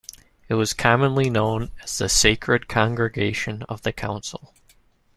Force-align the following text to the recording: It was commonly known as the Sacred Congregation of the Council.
It 0.49 0.55
was 0.55 0.73
commonly 0.73 1.29
known 1.29 1.73
as 1.83 1.99
the 1.99 2.09
Sacred 2.09 2.67
Congregation 2.67 3.61
of 3.69 3.83
the 3.83 3.93
Council. 3.93 4.51